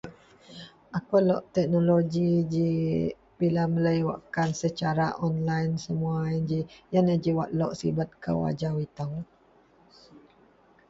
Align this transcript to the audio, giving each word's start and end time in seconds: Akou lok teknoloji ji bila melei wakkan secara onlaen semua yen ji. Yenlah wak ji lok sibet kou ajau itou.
Akou 0.97 1.21
lok 1.27 1.43
teknoloji 1.55 2.27
ji 2.53 2.69
bila 3.39 3.63
melei 3.73 3.99
wakkan 4.09 4.49
secara 4.61 5.05
onlaen 5.27 5.71
semua 5.85 6.15
yen 6.33 6.43
ji. 6.49 6.59
Yenlah 6.93 7.17
wak 7.37 7.49
ji 7.51 7.57
lok 7.59 7.73
sibet 7.79 8.09
kou 8.23 8.39
ajau 8.51 8.75
itou. 8.87 9.13